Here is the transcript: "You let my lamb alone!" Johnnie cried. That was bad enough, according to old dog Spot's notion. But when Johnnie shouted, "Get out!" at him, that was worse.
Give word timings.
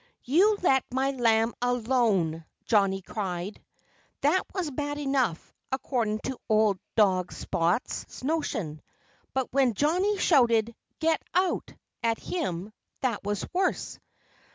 "You 0.23 0.57
let 0.63 0.83
my 0.91 1.11
lamb 1.11 1.53
alone!" 1.61 2.43
Johnnie 2.65 3.03
cried. 3.03 3.61
That 4.21 4.41
was 4.55 4.71
bad 4.71 4.97
enough, 4.97 5.53
according 5.71 6.21
to 6.23 6.39
old 6.49 6.79
dog 6.95 7.31
Spot's 7.31 8.23
notion. 8.23 8.81
But 9.35 9.53
when 9.53 9.75
Johnnie 9.75 10.17
shouted, 10.17 10.73
"Get 10.97 11.21
out!" 11.35 11.75
at 12.01 12.17
him, 12.17 12.73
that 13.01 13.23
was 13.23 13.45
worse. 13.53 13.99